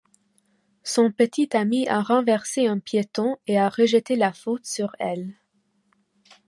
[0.83, 5.35] Son petit ami a renversé un piéton et a rejeté la faute sur elle.